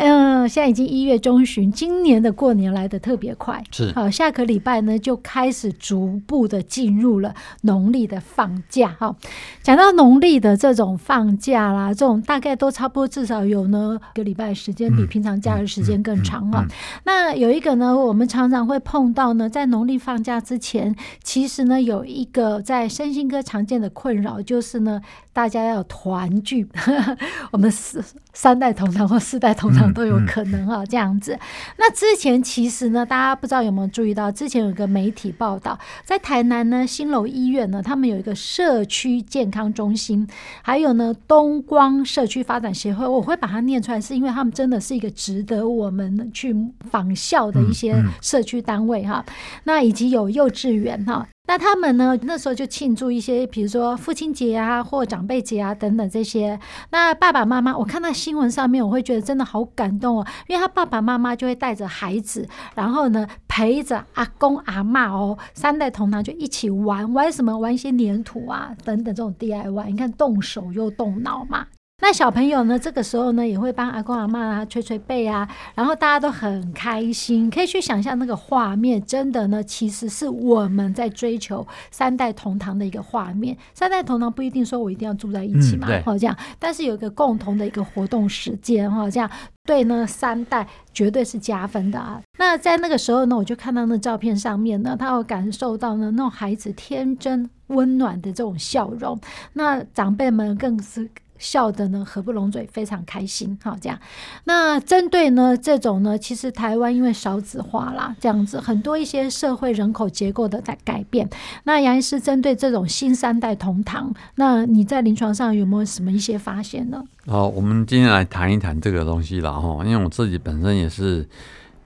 [0.00, 3.62] 嗯，现在已经一月中旬，今年的过年来的特别快。
[3.70, 8.96] 是，好，下个礼拜呢就开始逐步的进入了农历的放假。
[8.98, 9.14] 哈，
[9.62, 16.64] 讲到农历的这种放假啦，这种大概都差不多，至少有呢一个礼拜时间比平常假日时间更长哈。
[17.04, 25.02] 那有一个呢，我们常常会碰到呢，在农历放假之前，其实呢有一个在身心科常见的困扰，就是呢
[25.34, 26.66] 大家要团聚，
[27.52, 29.90] 我们四三代同堂或四代同堂。
[29.92, 31.36] 都有可能啊，这样子。
[31.76, 40.26] 那之前其实呢，大家不知道有没有注意到，之前有一个媒体报道，在台南呢新楼医院呢，他们有一个社区健康中心，
[40.62, 46.54] 还有呢东光社区发展协会，我会把它念出来，是因为他们真的是一个值得我们去
[46.88, 49.24] 仿效的一些社区单位哈。
[49.64, 51.26] 那以及有幼稚园哈。
[51.46, 52.16] 那他们呢？
[52.22, 56.56] 那时候就庆祝一些，比如说父亲节啊，或长辈节啊等等这些。
[56.90, 67.58] 那爸爸妈妈，我看到新闻上面，我会觉得真的好感动哦，因为他爸爸妈妈就会带着孩子，然后呢陪着阿公阿嬷哦，三代同堂就一起玩，玩什么？
[67.58, 69.86] 玩一些黏土啊等等这种 DIY。
[69.86, 71.66] 你看动手又动脑嘛。
[72.02, 72.78] 那小朋友呢？
[72.78, 83.56] 这个时候呢，也会帮阿公阿妈啊捶捶背啊，然后大家都很开心，可以去想象那个画面，真的呢，其实是我们在追求三代同堂的一个画面。
[83.74, 89.30] 三代同堂不一定说我一定要住在一起嘛，好、嗯、这样，但是有一个共同的一个活动时间哈，这样
[89.64, 92.20] 对呢三代绝对是加分的啊。
[92.38, 99.20] 那在那个时候呢，我就看到那照片上面呢，他有感受到呢那种孩子天真温暖的这种笑容，
[99.52, 101.10] 那长辈们更是。
[101.40, 103.58] 笑得呢合不拢嘴，非常开心。
[103.64, 103.98] 好，这样。
[104.44, 111.28] 那针对呢这种呢，其实台湾因为少子化啦，这样子很多一些社会人口结构的在改变。
[111.64, 117.02] 那杨医师针对这种新三代同堂，那你在临床上有没有什么一些发现呢？
[117.26, 121.26] 好，我们今天来谈一谈这个东西了哈，因为我自己本身也是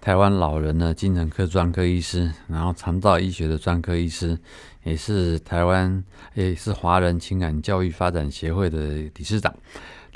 [0.04, 4.38] 台湾老人的精神科专科医师，然后长照医学的专科医师。
[4.82, 6.04] 也是台湾，
[6.34, 8.78] 也是华人情感教育发展协会的
[9.14, 9.50] 理事长。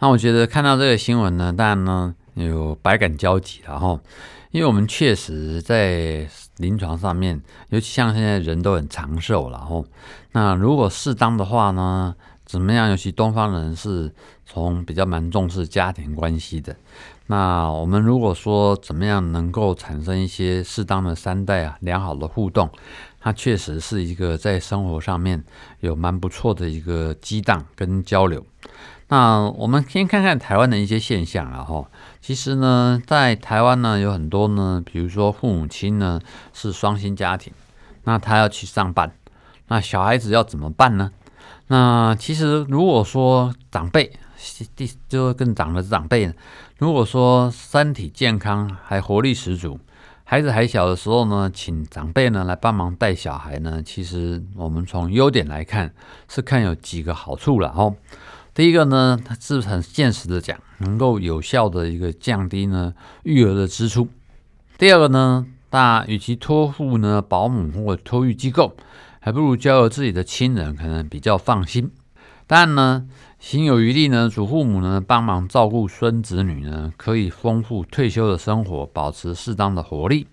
[0.00, 3.98] 那我觉得看到这个新闻呢，当然呢有百感交集，然后，
[4.50, 6.28] 因为我们确实在
[6.59, 7.41] 临床上面，
[7.71, 9.82] 尤其像现在人都很长寿，然后，
[10.32, 12.91] 那如果适当的话呢，怎么样？
[12.91, 14.12] 尤其东方人是
[14.44, 16.77] 从比较蛮重视家庭关系的。
[17.28, 22.69] 那我们如果说怎么样能够产生一些适当的三代啊良好的互动。
[23.21, 25.44] 它确实是一个在生活上面
[25.81, 28.47] 有蛮不错的一个激荡跟交流。
[29.09, 31.91] 那我们先看看台湾的一些现象啊，哈，
[32.21, 36.21] 其实呢，在台湾呢有很多呢，比如说父母亲呢
[36.55, 37.53] 是双薪家庭，
[38.05, 39.12] 那他要去上班，
[39.66, 41.10] 那小孩子要怎么办呢？
[41.66, 44.12] 那其实如果说长辈，
[44.76, 46.32] 第就更长的长辈，
[46.78, 49.78] 如果说身体健康还活力十足。
[50.25, 53.82] 孩子还小的时候呢，请长辈呢来帮忙带小孩呢。
[53.82, 55.94] 其实我们从优点来看，
[56.28, 57.97] 是看有几个好处了哦。
[58.53, 64.06] 第一个呢，它是很现实的讲，能够有效的一个降低呢育儿的支出。
[64.77, 68.77] 第二个呢，大与其托付呢保姆或托育机构，
[69.21, 71.91] 还不如交由自己的亲人，可能比较放心。
[72.47, 73.06] 当然呢，
[73.38, 80.27] 心有余力呢，祖父母呢帮忙照顾孙子女呢，可以丰富退休的生活，保持适当的活力。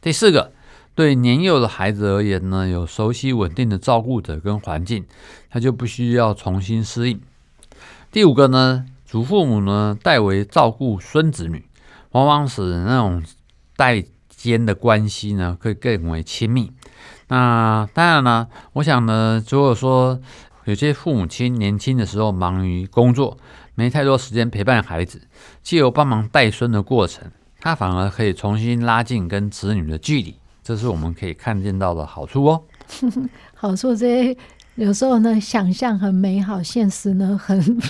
[0.00, 0.52] 第四个，
[0.94, 5.06] 对年幼的孩子而言呢，有熟悉稳定的照顾者跟环境，
[5.48, 7.20] 他就不需要重新适应。
[8.10, 11.64] 第五个呢，祖父母呢代为照顾孙子女，
[12.10, 13.22] 往往使那种
[13.76, 16.72] 代间的关系呢，可以更为亲密。
[17.30, 20.18] 那当然呢，我想呢，如果说
[20.68, 23.38] 有些父母亲年轻的时候忙于工作，
[23.74, 25.22] 没太多时间陪伴孩子，
[25.62, 27.24] 借由帮忙带孙的过程，
[27.58, 32.62] 他反而可以重新拉近跟子女的距离，这是我们可以看见到的好处哦。
[33.56, 34.36] 好处这
[34.74, 37.80] 有时候呢，想象很美好，现实呢很，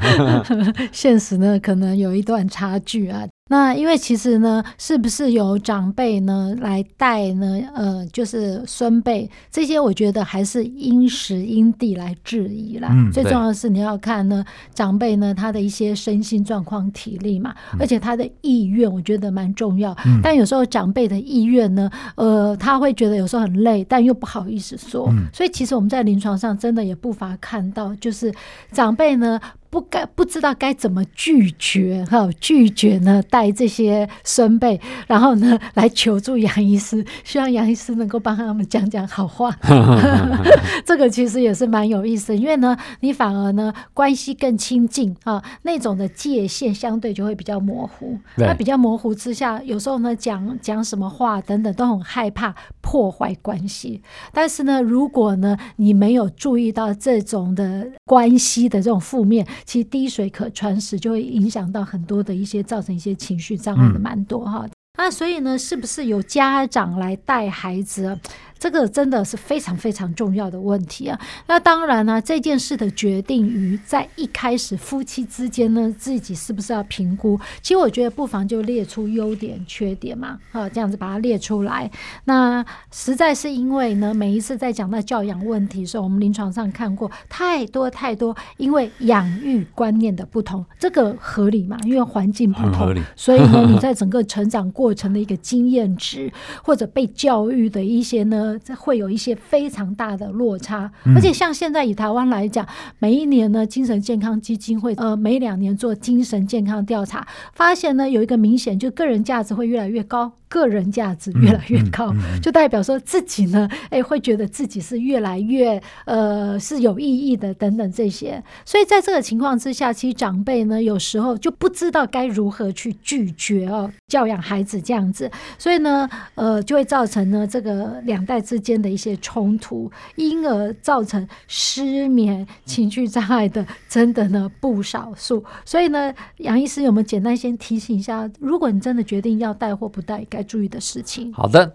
[0.90, 3.28] 现实呢可能有一段差距啊。
[3.50, 7.60] 那因为其实呢，是不是由长辈呢来带呢？
[7.74, 12.88] 呃，就是孙辈这些，我觉得还是因时因地来质疑啦。
[12.90, 14.42] 嗯，最重要的是你要看呢，
[14.72, 19.94] 长辈呢他的一些身心状况、体力嘛，而且他的意愿，我觉得蛮重要。
[20.06, 25.06] 嗯，但有时候长辈的意愿呢，呃，他会觉得有时候很累，但又不好意思说。
[25.10, 28.32] 嗯，所以其实我们在临床上真的也不乏看到，就是
[28.72, 29.38] 长辈呢。
[29.74, 39.52] 不该不知道该怎么拒绝哈，拒绝呢带这些孙辈，然后呢来求助杨医师，希望杨医师能够帮他们讲讲好话。
[40.86, 48.16] 这个其实也是蛮有意思，因为呢你反而呢关系更亲近啊，那种的界限相对就会比较模糊。
[48.36, 54.00] 那比较模糊之下，有时候呢讲讲什么话等等都很害怕破坏关系。
[54.32, 59.44] 但是呢，如果呢你没有注意到这种的关系的这种负面。
[59.64, 64.68] 其实滴水可穿石，就会影响到很多的一些，造成一些情绪障碍的蛮多哈。
[64.96, 68.16] 那所以呢，是不是有家长来带孩子？
[68.64, 71.20] 这个真的是非常非常重要的问题啊！
[71.46, 77.38] 那当然呢，这件事的决定于在一开始夫妻之间呢，自己是不是要评估？
[77.60, 81.90] 其实我觉得不妨就列出优点、缺点嘛，啊，这样子把它列出来。
[82.24, 91.76] 那实在是因为呢，每一次在讲到教养问题的时候，我们临床上看过太多太多，因为养育观念的不同，这个合理嘛？
[91.84, 96.32] 因为环境不同，所以呢，你在整个成长过程的一个经验值，
[96.62, 98.53] 或者被教育的一些呢。
[98.58, 102.66] 这会有一些非常大的落差，而且像现在以台湾来讲，
[102.98, 110.32] 每一年呢，精神健康基金会呃每两年做精神健康调查，发现呢有一个明显，就个人价值会越来越高。
[110.46, 118.40] 个人价值越来越高，就代表说自己呢，哎，会觉得自己是越来越呃是有意义的等等这些。
[118.64, 125.28] 所以在这个情况之下，其实长辈呢有时候就不知道该如何去拒绝哦教养孩子这样子，
[125.58, 135.42] 所以呢，呃，就会造成呢这个两代之间的一些冲突，因而造成失眠、情绪障碍的真的呢不少数。
[135.64, 141.32] 所以呢，杨医师有没有简单先提醒一下，如果你真的决定要带或不带，该注意的事情。
[141.32, 141.72] 好的，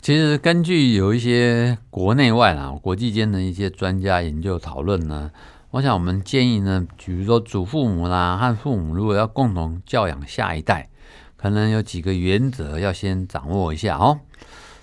[0.00, 5.30] 其实根据有一些国内外啊、国际间的一些专家研究讨论呢，
[5.72, 10.88] 我想我们建议呢，比如说祖父母啦和父母如果要共同教养下一代，
[11.36, 14.20] 可能有几个原则要先掌握一下哦。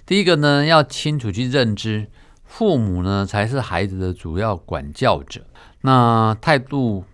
[0.05, 2.07] 第一个呢，要清楚去认知，
[2.43, 5.41] 父母呢才是孩子的主要管教者，
[5.81, 7.05] 那态度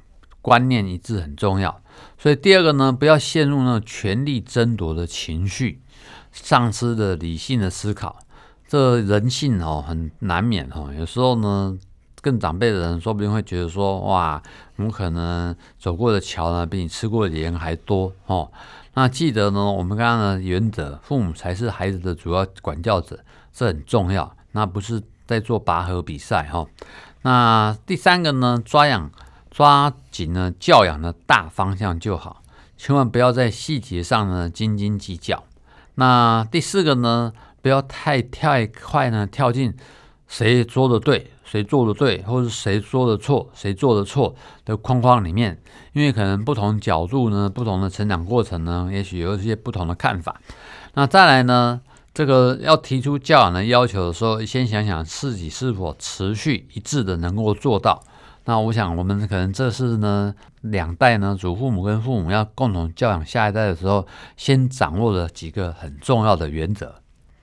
[0.42, 1.82] 观念一致很重要。
[2.18, 5.82] 所以第二个呢，不要陷入那权力争夺的情绪。
[6.32, 8.20] 丧失的理性的思考，
[8.68, 10.94] 这人性哦很难免哦。
[10.96, 11.76] 有时候呢，
[12.22, 14.42] 更长辈的人说不定会觉得说，哇，
[14.76, 18.52] 我们可能走过的桥呢，比你吃过的盐还多哦。
[19.00, 23.18] 那记得呢，我们刚刚的原则，父母才是孩子的主要管教者，
[23.54, 24.36] 这很重要。
[24.52, 26.68] 那不是在做拔河比赛哈。
[27.22, 29.10] 那第三个呢，抓养
[29.50, 32.44] 抓紧呢教养的大方向就好，
[32.76, 35.46] 千万不要在细节上呢斤斤计较。
[35.96, 37.32] 那第四个呢，
[37.62, 39.74] 不要太太快呢，跳进
[40.28, 44.36] 谁说的对，谁做的对，或者谁说的错，谁做的错
[44.66, 45.60] 的框框里面，
[45.94, 50.40] 因为可能不同角度呢，不同的成长过程呢，也许有一些不同的看法。
[50.94, 51.82] 那再来呢，
[52.14, 58.04] 这个要提出教养的要求的时候，先想想自己是否持续一致的能够做到。
[58.46, 64.06] 那我想，我们可能这是呢，两代呢，祖父母跟父母要共同教养下一代的时候，
[64.38, 66.94] 先掌握的几个很重要的原则。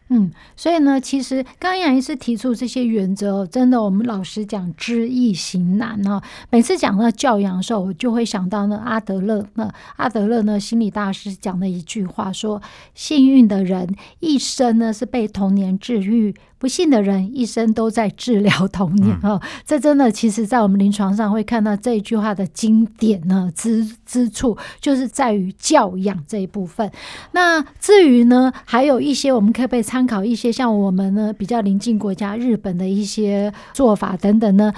[0.08, 6.22] 嗯，所以呢，其实刚刚杨医师提出这些原则，真的，我们老实讲，知易行难哦。
[6.48, 9.44] 每次讲到教养的时候，我就会想到呢，阿德勒。
[9.54, 12.62] 那阿德勒呢，心理大师讲的一句话说：
[12.94, 19.16] 幸运的人一生呢是被童年治愈，不幸的人一生都在治疗童年。
[19.22, 26.90] 哦，这真的，其实在我们临床上会看到这一句话的经典呢之之处，就是在于教养这一部分。
[27.32, 34.72] 那至于呢，还有一些我们可以被参考一些像我们呢比较邻近国家日本的一些做法等等呢。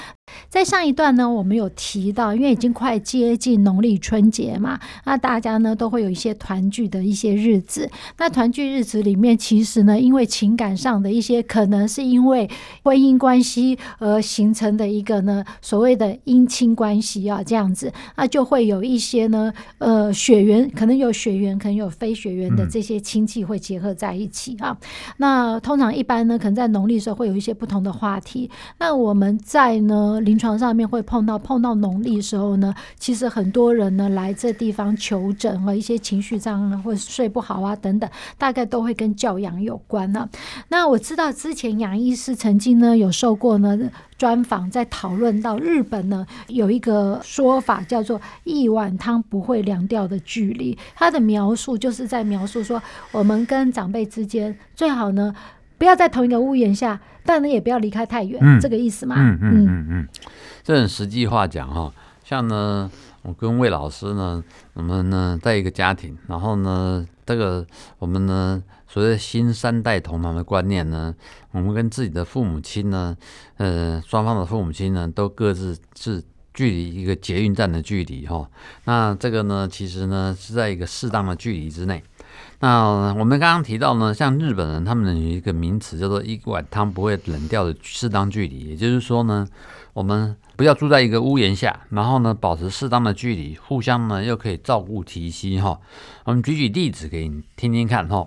[0.51, 7.91] 在上一段呢，我们有提到，因为已经快接近农历春节嘛，那大家呢都会有一些团聚的一些日子。
[8.19, 12.49] 那团聚日子里面，其实呢，因为情感上的一些可能是因为
[12.83, 24.77] 婚姻关系而形成的一个呢所谓的姻亲关系啊，这样子，那就会有一些呢呃血缘，可能有血缘，可能有非血缘的这些亲戚会结合在一起啊。
[24.81, 28.51] 嗯、那通常一般呢，可能在农历的时候会有一些不同的话题。
[28.79, 40.29] 那我们在呢临床上面会碰到碰到农历的时候呢，其实很多人呢来这地方求诊和一些情绪障碍或者睡不好啊等等，大概都会跟教养有关呢、啊。
[40.69, 43.77] 那我知道之前杨医师曾经呢有受过呢
[44.17, 55.35] 专访，在讨论到日本呢有一个说法叫做一碗汤不会凉掉的距离，他的描述就是在描述说我们跟长辈之间最好呢
[55.77, 59.17] 不要在同一个屋檐下，但呢也不要离开太远，嗯、这个意思嘛。
[59.19, 60.09] 嗯嗯嗯嗯，
[60.63, 62.89] 这很实际话讲哈，像呢
[63.23, 67.67] 我跟魏老师呢，我们呢在一个家庭，然后呢这个
[67.99, 68.63] 我们呢。
[68.89, 71.15] 所谓新三代同堂的观念呢，
[71.53, 73.15] 我们跟自己的父母亲呢，
[73.59, 78.49] 呃，双方的父母亲呢，都各自是距离一个捷运站的距离哈。
[78.85, 82.03] 那这个呢，其实呢是在一个适当的距离之内。
[82.61, 89.47] 那我们刚刚提到呢，像日本人他们有一个名词叫做一碗汤不会冷掉的适当距离，也就是说呢，
[89.93, 95.79] 我们不要住在一个屋檐下，然后呢保持适当的距离，互相呢又可以照顾提携哈。
[96.25, 98.27] 我们举举例子给你听听看哈。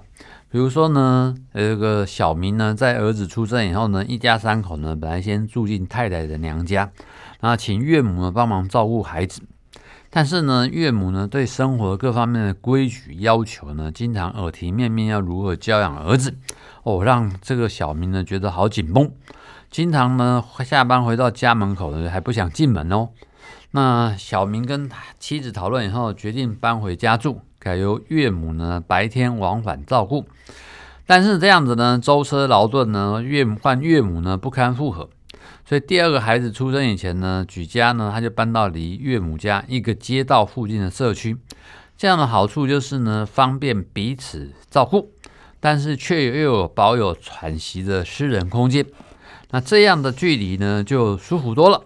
[0.52, 6.92] 比如说呢，这个小明呢，在儿子出生以后呢，一家三口呢，本来先住进太太的娘家，
[7.40, 9.42] 那请岳母呢帮忙照顾孩子。
[10.10, 16.36] 但是呢，岳母呢对生活各方面的规矩要求呢，经常耳提面命要如何教养儿子，
[16.84, 19.10] 哦，让这个小明呢觉得好紧绷，
[19.70, 23.08] 经常呢下班回到家门口呢还不想进门哦。
[23.72, 27.40] 那小明跟妻子讨论以后，决定搬回家住。
[27.62, 30.26] 改由岳母呢白天往返照顾，
[31.06, 35.08] 但是这样子呢舟车劳顿呢，岳母换岳母呢不堪负荷，
[35.64, 41.38] 所以第二个孩子出生以前呢，举家呢他就搬到离岳母家一个街道附近的社区，
[41.96, 45.12] 这样的好处就是呢方便彼此照顾，
[45.60, 48.84] 但是却又有保有喘息的私人空间，
[49.52, 51.84] 那这样的距离呢就舒服多了。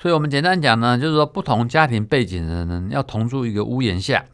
[0.00, 4.24] 所以我们简单讲呢，就是说不同家庭背景的人要同住一个屋檐下。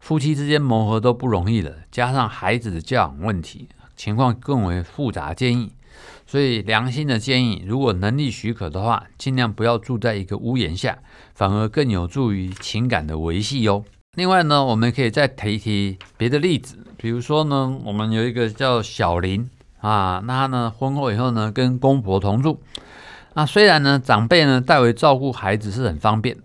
[0.00, 5.32] 夫妻之间磨合都不容易了，加上孩子的教养问题，情况更为复杂。
[5.32, 5.72] 建议，
[6.26, 10.98] 所以良心的建议，如果能力许可的话，尽量不要住在一个屋檐下，
[11.34, 13.84] 反而更有助于情感的维系哟。
[14.16, 19.48] 另外呢，我们可以再提一提别的例子，比如说呢，我们有一个叫小林
[19.80, 22.60] 啊，那他呢婚后以后呢跟公婆同住，
[23.34, 26.38] 那虽然呢长辈呢代为照顾孩子是很方便。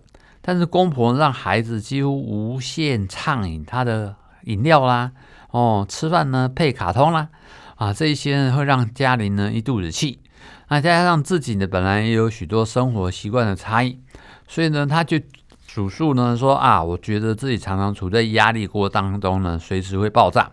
[0.46, 5.10] 但是公婆让孩子几乎无限畅饮他的饮料啦，
[5.50, 7.28] 哦，吃饭呢配卡通啦，
[7.74, 10.20] 啊，这一些呢会让家里呢一肚子气。
[10.68, 13.98] 那再加上自己呢本来也有许多生活习惯的差异，
[14.46, 15.18] 所以呢他就
[15.66, 20.52] 数数呢说啊，我觉得自己常常处在压力锅当中呢，随时会爆炸。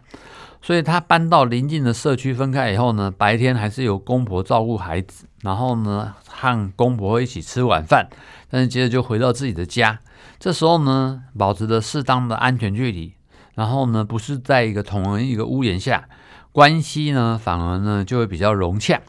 [0.63, 8.09] 所以他搬到邻近的社区分开以后呢，白天还是由公婆照顾孩子，然后呢和公婆一起吃晚饭。
[8.49, 9.99] 但是接着就回到自己的家，
[10.39, 13.13] 这时候呢，保持着适当的安全距离，
[13.55, 16.07] 然后呢，不是在一个同一个屋檐下，
[16.51, 19.01] 关系呢，反而呢就会比较融洽。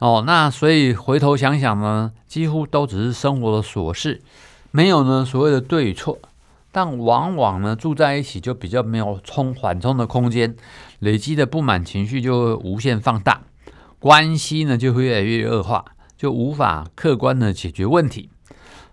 [0.00, 4.20] 哦，那所以回头想想呢，几乎都只是生活的琐事，
[4.72, 6.18] 没有呢所谓的对与错，
[6.72, 10.56] 但往往呢住在一起就比较没有冲缓冲的空间，
[10.98, 13.42] 累积的不满情绪就会无限放大，
[14.00, 15.84] 关系呢就会越来越恶化，
[16.16, 18.28] 就无法客观的解决问题。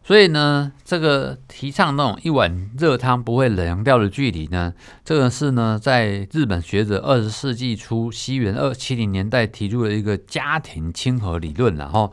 [0.04, 4.74] 所以呢，这个提倡那种一碗热汤不会冷掉的距离呢，
[5.04, 12.10] 这个是呢，在日本学者二十世纪初西元二七零年代提出的一个家庭亲和理论，然后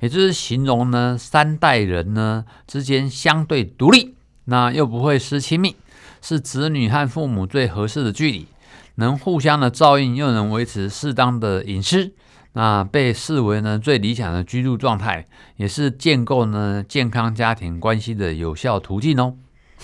[0.00, 4.14] 也就是形容呢三代人呢之间相对独立，
[4.46, 5.76] 那又不会失亲密，
[6.22, 8.46] 是子女和父母最合适的距离，
[8.94, 12.12] 能互相的照应，又能维持适当的隐私。
[12.54, 19.34] 那被视为呢最理想的居住状态，也是建构呢健康家庭关系的有效途径哦。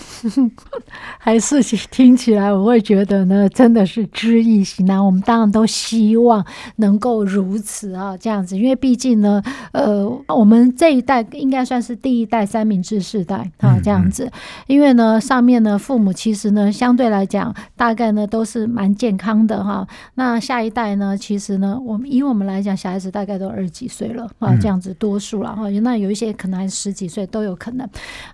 [1.17, 5.03] 还是听起来我会觉得呢，真的是知易行难。
[5.03, 6.45] 我们当然都希望
[6.77, 9.41] 能够如此啊，这样子，因为毕竟呢，
[9.71, 14.31] 呃，我们这一代应该算是第一代三明治世代啊，这样子。
[14.67, 19.87] 因为呢，上面呢父母其实呢相对来讲，大概呢都是蛮健康的哈。
[20.15, 25.69] 那下一代呢，其实呢，我们以我们来讲，小孩子大概都二十几岁了啊，这样子多数了哈。
[25.81, 27.87] 那有一些可能还十几岁都有可能。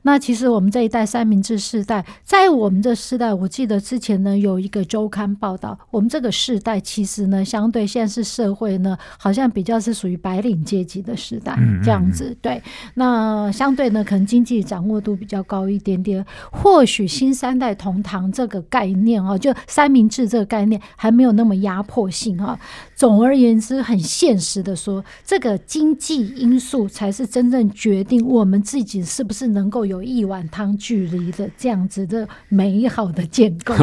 [0.04, 1.57] 那其实我们这一代三明治。
[1.58, 12.36] 识世代，在我们这世代，我记得之前呢有一个周刊报道，我们这个世代其实呢，相对现在是社会呢，好像比较是属于白领阶级的时代，这样子。
[12.42, 12.62] 对，
[12.94, 16.26] 那相对呢，可能经济掌握度比较高一点点。
[16.52, 22.60] 或许新三代同堂这个概念啊，就三明治这个概念还没有那么压迫性啊。
[22.96, 33.74] 总而言之，很现实的说，这个经济因素才是真正决定我们自己是不是能够有一碗汤距离的这样子的美好的建构。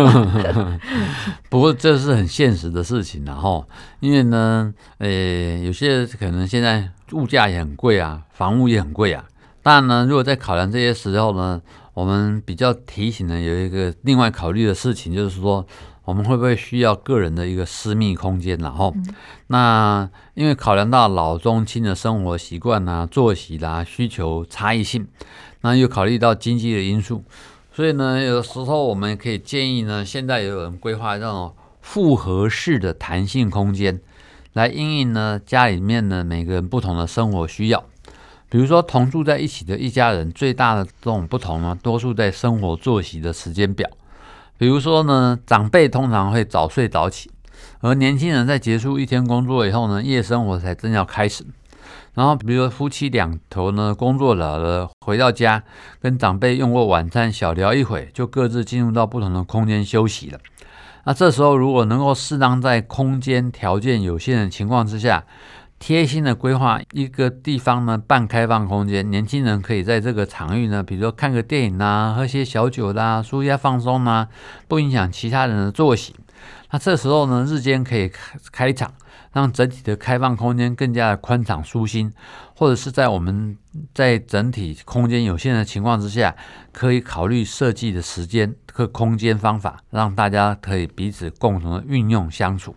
[1.48, 3.66] 不过这是很现实的事情，然后
[4.00, 9.24] 因为呢，呃，有些可能现在物价也很贵啊，房屋也很贵啊。
[9.62, 11.62] 但呢，如果在考量这些时候呢，
[11.94, 15.64] 我们比较提醒的有一个另外考虑的事情，就是说。
[16.04, 18.58] 我们会不会需要个人的一个私密空间？
[18.58, 18.94] 然后，
[19.46, 25.06] 那因为考量到老中青的生活习惯啊、作息啦、啊、需求差异性，
[25.62, 27.24] 那又考虑到经济的因素，
[27.72, 33.98] 所以呢，有时候我们可以建议呢，现在也有人规划这种复合式的弹性空间，
[34.52, 37.82] 来应应呢家里面呢每个人不同的生活需要。
[38.50, 43.88] 比如说同住在一起的一家人，最大的这种不同呢，多数在生活作息的时间表。
[44.56, 47.30] 比如说呢，长辈通常会早睡早起，
[47.80, 51.44] 而年轻人在结束一天工作以后呢，夜生活才正要开始。
[52.14, 55.64] 然后，比如说夫妻两头呢，工作了了回到家，
[56.00, 60.38] 跟长辈用过晚餐，小聊一会，就各自进入到不同的空间休息了。
[61.06, 65.24] 那这时候，如果能够适当在空间条件有限的情况之下，
[65.86, 74.26] 贴心的规划一个地方呢，半开放空间，年轻人可以在这个场域呢，比如说看个电影啊，喝些小酒啦，舒压放松啊，
[74.66, 76.16] 不影响其他人的作息。
[76.70, 78.94] 那这时候呢，日间可以开开场，
[79.34, 82.10] 让整体的开放空间更加的宽敞舒心，
[82.56, 83.54] 或者是在我们
[83.92, 86.34] 在整体空间有限的情况之下，
[86.72, 92.74] 可以考虑设计的时间和空间方法，让大家可以彼此共同的运用相处。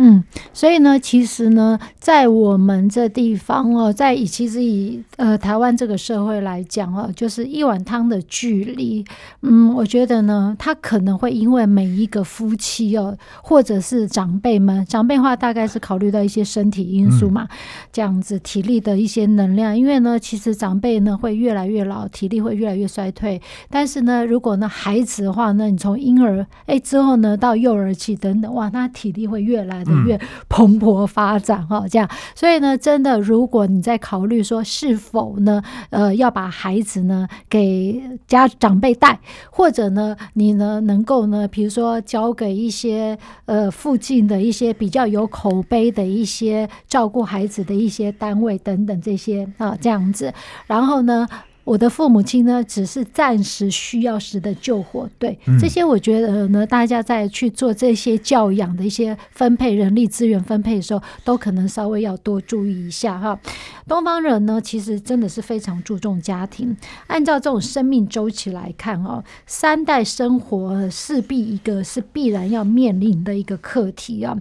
[0.00, 9.04] 嗯，所以呢，其实呢，在我们这地方哦，在以其实以呃台湾这个社会来讲哦，就是一碗汤的距离，
[9.42, 17.48] 嗯，我觉得呢，他可能会因为每一个夫妻哦，或者是长辈们，长辈话大概是考虑到一些身体因素嘛，
[17.92, 29.84] 这样子体力的一些能量，因为呢，其实长辈呢会越来越老，体力会越来越衰退，但是呢，如果呢孩子的话呢，你从婴儿哎之后呢到幼儿期等等，哇，那体力会越来。
[30.06, 39.20] 越蓬勃发展哈，这样，所以呢，真的，如果你在考虑说是否呢，呃，要把孩子呢给家长辈带，
[39.50, 50.32] 或者呢，你呢能够呢，比如说交给一些呃附近的一些比较有口碑的一些照顾孩子的一些单位等等这些啊，这样子，
[50.66, 51.26] 然后呢。
[51.68, 63.38] 我的父母亲呢，只是暂时需要时的救火队，嗯、这些我觉得呢，大家在去做这些教养的一些分配人力资源分配的时候，都可能稍微要多注意一下哈。
[63.86, 66.74] 东方人呢，其实真的是非常注重家庭，
[67.06, 74.34] 按照这种生命周期来看哦，三代生活势必一个是必然要面临的一个课题啊。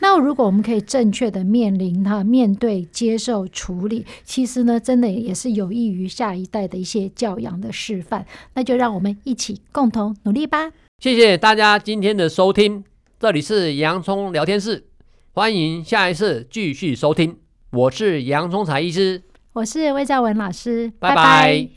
[0.00, 6.73] 那如果我们可以正确的面临哈，面对、接受、处理，其实呢，真的也是有益于下一代的。
[6.74, 10.72] 的一些教养的示范，那就让我们一起共同努力吧。
[10.98, 12.82] 谢谢大家今天的收听，
[13.20, 14.84] 这里是洋葱聊天室，
[15.32, 17.38] 欢迎下一次继续收听。
[17.70, 21.14] 我是洋葱才医师，我是魏兆文老师，拜拜。
[21.14, 21.68] 拜拜。